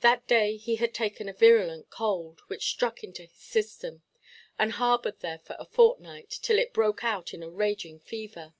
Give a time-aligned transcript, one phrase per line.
[0.00, 4.02] That day he had taken a virulent cold, which struck into his system,
[4.58, 8.54] and harboured there for a fortnight, till it broke out in a raging fever.